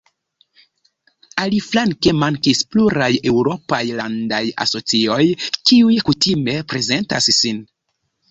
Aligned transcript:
Aliflanke 1.41 2.13
mankis 2.21 2.61
pluraj 2.75 3.09
eŭropaj 3.33 3.81
landaj 4.01 4.41
asocioj, 4.67 5.21
kiuj 5.71 6.01
kutime 6.09 6.57
prezentas 6.73 7.29
sin. 7.41 7.63